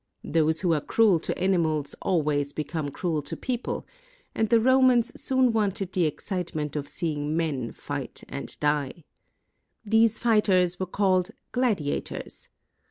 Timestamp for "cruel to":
0.81-1.37, 2.89-3.37